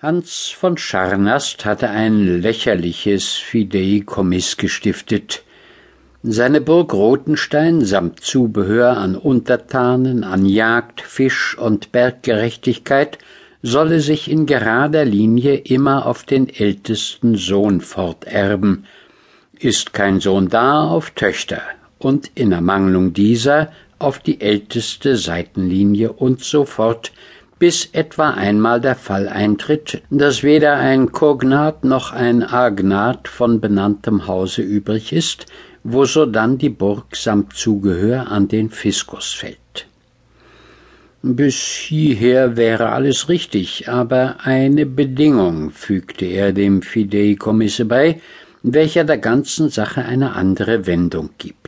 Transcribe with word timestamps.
Hans 0.00 0.50
von 0.56 0.78
Scharnast 0.78 1.64
hatte 1.64 1.90
ein 1.90 2.40
lächerliches 2.40 3.32
Fideikommiss 3.34 4.56
gestiftet. 4.56 5.42
Seine 6.22 6.60
Burg 6.60 6.94
Rothenstein 6.94 7.84
samt 7.84 8.20
Zubehör 8.20 8.96
an 8.96 9.16
Untertanen, 9.16 10.22
an 10.22 10.46
Jagd, 10.46 11.00
Fisch 11.00 11.58
und 11.58 11.90
Berggerechtigkeit 11.90 13.18
solle 13.60 13.98
sich 13.98 14.30
in 14.30 14.46
gerader 14.46 15.04
Linie 15.04 15.56
immer 15.56 16.06
auf 16.06 16.22
den 16.22 16.48
ältesten 16.48 17.34
Sohn 17.34 17.80
forterben. 17.80 18.84
Ist 19.58 19.94
kein 19.94 20.20
Sohn 20.20 20.48
da, 20.48 20.86
auf 20.86 21.10
Töchter, 21.10 21.62
und 21.98 22.30
in 22.36 22.52
Ermangelung 22.52 23.14
dieser 23.14 23.72
auf 23.98 24.20
die 24.20 24.40
älteste 24.40 25.16
Seitenlinie 25.16 26.12
und 26.12 26.44
so 26.44 26.64
fort, 26.64 27.10
bis 27.58 27.88
etwa 27.92 28.30
einmal 28.30 28.80
der 28.80 28.94
Fall 28.94 29.28
eintritt, 29.28 30.02
dass 30.10 30.42
weder 30.42 30.76
ein 30.76 31.12
Kognat 31.12 31.84
noch 31.84 32.12
ein 32.12 32.42
Agnat 32.42 33.28
von 33.28 33.60
benanntem 33.60 34.26
Hause 34.26 34.62
übrig 34.62 35.12
ist, 35.12 35.46
wo 35.82 36.04
sodann 36.04 36.58
die 36.58 36.70
Burg 36.70 37.16
samt 37.16 37.54
Zugehör 37.54 38.30
an 38.30 38.48
den 38.48 38.70
Fiskus 38.70 39.32
fällt. 39.32 39.86
Bis 41.22 41.56
hierher 41.56 42.56
wäre 42.56 42.90
alles 42.90 43.28
richtig, 43.28 43.88
aber 43.88 44.36
eine 44.44 44.86
Bedingung 44.86 45.70
fügte 45.70 46.26
er 46.26 46.52
dem 46.52 46.82
Fideikommisse 46.82 47.84
bei, 47.86 48.20
welcher 48.62 49.04
der 49.04 49.18
ganzen 49.18 49.68
Sache 49.68 50.04
eine 50.04 50.34
andere 50.34 50.86
Wendung 50.86 51.30
gibt. 51.38 51.67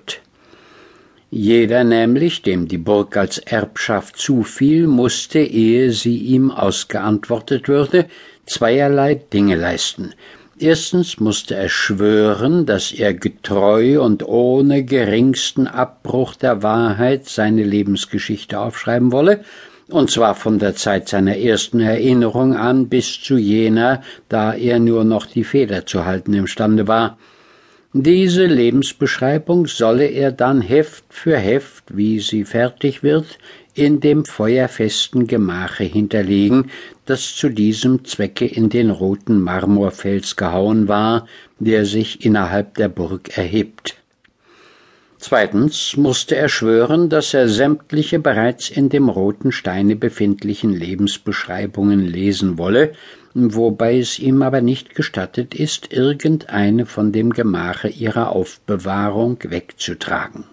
Jeder 1.31 1.85
nämlich, 1.85 2.43
dem 2.43 2.67
die 2.67 2.79
Burg 2.79 3.17
als 3.17 3.39
Erbschaft 3.39 4.17
zufiel, 4.17 4.89
musste, 4.89 5.39
ehe 5.39 5.93
sie 5.93 6.19
ihm 6.19 6.51
ausgeantwortet 6.51 7.69
würde, 7.69 8.07
zweierlei 8.47 9.15
Dinge 9.15 9.55
leisten. 9.55 10.13
Erstens 10.59 11.21
musste 11.21 11.55
er 11.55 11.69
schwören, 11.69 12.67
dass 12.67 12.93
er 12.93 13.15
getreu 13.15 14.03
und 14.03 14.27
ohne 14.27 14.85
geringsten 14.85 15.69
Abbruch 15.69 16.35
der 16.35 16.65
Wahrheit 16.65 17.27
seine 17.29 17.63
Lebensgeschichte 17.63 18.59
aufschreiben 18.59 19.13
wolle, 19.13 19.45
und 19.89 20.11
zwar 20.11 20.35
von 20.35 20.59
der 20.59 20.75
Zeit 20.75 21.09
seiner 21.09 21.37
ersten 21.37 21.81
Erinnerung 21.81 22.57
an 22.57 22.89
bis 22.89 23.21
zu 23.21 23.39
jener, 23.39 24.03
da 24.29 24.53
er 24.53 24.81
nur 24.81 25.05
noch 25.05 25.27
die 25.27 25.45
Feder 25.45 25.87
zu 25.87 26.05
halten 26.05 26.35
imstande 26.35 26.89
war. 26.89 27.19
Diese 27.93 28.47
Lebensbeschreibung 28.47 29.67
solle 29.67 30.07
er 30.07 30.31
dann 30.31 30.61
Heft 30.61 31.05
für 31.09 31.37
Heft, 31.37 31.85
wie 31.89 32.21
sie 32.21 32.45
fertig 32.45 33.03
wird, 33.03 33.37
in 33.75 33.99
dem 33.99 34.25
feuerfesten 34.25 35.27
Gemache 35.27 35.83
hinterlegen, 35.83 36.71
das 37.07 37.35
zu 37.35 37.49
diesem 37.49 38.05
Zwecke 38.05 38.47
in 38.47 38.69
den 38.69 38.91
roten 38.91 39.41
Marmorfels 39.41 40.37
gehauen 40.37 40.87
war, 40.87 41.27
der 41.59 41.85
sich 41.85 42.25
innerhalb 42.25 42.77
der 42.77 42.89
Burg 42.89 43.37
erhebt. 43.37 44.00
Zweitens 45.23 45.99
musste 45.99 46.35
er 46.35 46.49
schwören, 46.49 47.11
dass 47.11 47.35
er 47.35 47.47
sämtliche 47.47 48.19
bereits 48.19 48.71
in 48.71 48.89
dem 48.89 49.11
roten 49.11 49.53
Steine 49.53 49.95
befindlichen 49.95 50.73
Lebensbeschreibungen 50.73 52.01
lesen 52.01 52.57
wolle, 52.57 52.93
wobei 53.35 53.99
es 53.99 54.19
ihm 54.19 54.41
aber 54.41 54.63
nicht 54.63 54.95
gestattet 54.95 55.55
ist, 55.55 55.93
irgendeine 55.93 56.87
von 56.87 57.13
dem 57.13 57.35
Gemache 57.35 57.89
ihrer 57.89 58.31
Aufbewahrung 58.31 59.37
wegzutragen. 59.43 60.45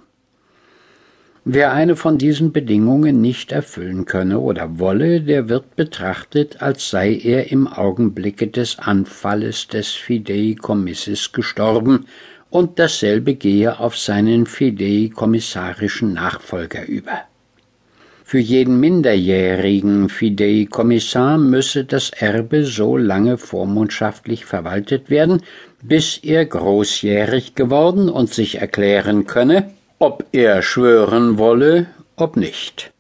Wer 1.45 1.71
eine 1.71 1.95
von 1.95 2.17
diesen 2.17 2.51
Bedingungen 2.51 3.21
nicht 3.21 3.53
erfüllen 3.53 4.03
könne 4.03 4.41
oder 4.41 4.79
wolle, 4.79 5.21
der 5.21 5.47
wird 5.47 5.77
betrachtet, 5.77 6.61
als 6.61 6.89
sei 6.89 7.15
er 7.15 7.53
im 7.53 7.67
Augenblicke 7.67 8.47
des 8.47 8.79
Anfalles 8.79 9.69
des 9.69 9.91
Fideikommisses 9.91 11.31
gestorben, 11.31 12.05
und 12.49 12.79
dasselbe 12.79 13.35
gehe 13.35 13.79
auf 13.79 13.97
seinen 13.97 14.45
fideikommissarischen 14.45 16.13
Nachfolger 16.13 16.85
über. 16.85 17.21
Für 18.23 18.39
jeden 18.39 18.81
minderjährigen 18.81 20.09
Fideikommissar 20.09 21.37
müsse 21.37 21.85
das 21.85 22.09
Erbe 22.09 22.65
so 22.65 22.97
lange 22.97 23.37
vormundschaftlich 23.37 24.43
verwaltet 24.45 25.09
werden, 25.09 25.43
bis 25.81 26.17
er 26.17 26.45
großjährig 26.45 27.55
geworden 27.55 28.09
und 28.09 28.33
sich 28.33 28.59
erklären 28.59 29.27
könne, 29.27 29.71
ob 29.99 30.25
er 30.33 30.61
schwören 30.61 31.37
wolle, 31.37 31.85
ob 32.17 32.35
nicht. 32.35 32.91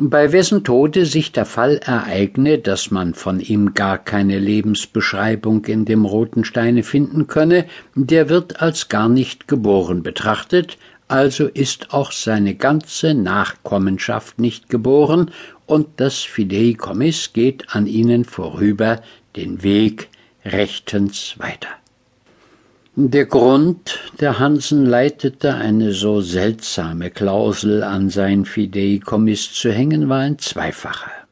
Bei 0.00 0.30
wessen 0.30 0.62
Tode 0.62 1.06
sich 1.06 1.32
der 1.32 1.44
Fall 1.44 1.78
ereigne, 1.78 2.58
dass 2.58 2.92
man 2.92 3.14
von 3.14 3.40
ihm 3.40 3.74
gar 3.74 3.98
keine 3.98 4.38
Lebensbeschreibung 4.38 5.64
in 5.64 5.86
dem 5.86 6.04
roten 6.04 6.44
Steine 6.44 6.84
finden 6.84 7.26
könne, 7.26 7.64
der 7.96 8.28
wird 8.28 8.62
als 8.62 8.88
gar 8.88 9.08
nicht 9.08 9.48
geboren 9.48 10.04
betrachtet, 10.04 10.78
also 11.08 11.48
ist 11.48 11.92
auch 11.92 12.12
seine 12.12 12.54
ganze 12.54 13.12
Nachkommenschaft 13.12 14.38
nicht 14.38 14.68
geboren, 14.68 15.32
und 15.66 15.88
das 15.96 16.18
Fideikommiss 16.18 17.32
geht 17.32 17.74
an 17.74 17.88
ihnen 17.88 18.24
vorüber 18.24 19.02
den 19.34 19.64
Weg 19.64 20.10
rechtens 20.44 21.34
weiter. 21.38 21.70
Der 23.00 23.26
Grund, 23.26 24.10
der 24.18 24.40
Hansen 24.40 24.84
leitete, 24.84 25.54
eine 25.54 25.92
so 25.92 26.20
seltsame 26.20 27.10
Klausel 27.10 27.84
an 27.84 28.10
sein 28.10 28.44
Fideikommiss 28.44 29.52
zu 29.52 29.70
hängen, 29.70 30.08
war 30.08 30.18
ein 30.18 30.40
zweifacher. 30.40 31.27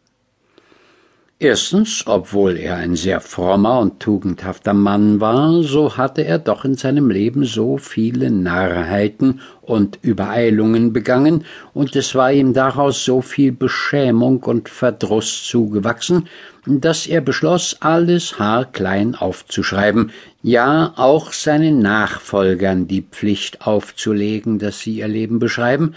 Erstens, 1.39 2.05
obwohl 2.07 2.57
er 2.57 2.77
ein 2.77 2.97
sehr 2.97 3.21
frommer 3.21 3.81
und 3.81 4.01
tugendhafter 4.01 4.73
Mann 4.73 5.21
war, 5.21 5.63
so 5.63 5.99
hatte 5.99 6.25
er 6.25 6.39
doch 6.39 6.65
in 6.65 6.77
seinem 6.77 7.11
Leben 7.11 7.45
so 7.45 7.77
viele 7.77 8.31
Narrheiten 8.31 9.43
und 9.61 9.99
Übereilungen 10.01 10.95
begangen, 10.95 11.45
und 11.75 11.95
es 11.95 12.15
war 12.15 12.33
ihm 12.33 12.55
daraus 12.55 13.05
so 13.05 13.21
viel 13.21 13.53
Beschämung 13.53 14.45
und 14.45 14.71
Verdruß 14.71 15.45
zugewachsen, 15.45 16.27
dass 16.65 17.07
er 17.07 17.21
beschloss, 17.21 17.77
alles 17.81 18.39
haarklein 18.39 19.15
aufzuschreiben, 19.15 20.13
ja 20.43 20.95
auch 20.97 21.35
seinen 21.35 21.81
Nachfolgern 21.81 22.89
die 22.89 23.03
Pflicht 23.03 23.61
aufzulegen, 23.67 24.59
dass 24.59 24.81
sie 24.81 25.01
ihr 25.01 25.09
Leben 25.09 25.39
beschreiben, 25.39 25.95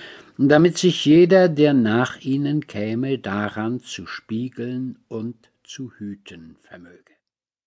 damit 0.47 0.77
sich 0.77 1.03
jeder, 1.03 1.49
der 1.49 1.73
nach 1.73 2.21
ihnen 2.21 2.65
käme, 2.65 3.19
daran 3.19 3.81
zu 3.81 4.05
spiegeln 4.05 4.97
und 5.09 5.51
zu 5.65 5.91
hüten 5.97 6.55
vermöge. 6.61 7.18